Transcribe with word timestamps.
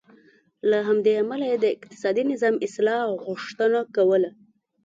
له 0.69 0.77
همدې 0.87 1.13
امله 1.21 1.45
یې 1.51 1.57
د 1.59 1.65
اقتصادي 1.75 2.23
نظام 2.31 2.55
اصلاح 2.67 3.01
غوښتنه 3.25 3.79
کوله. 3.95 4.29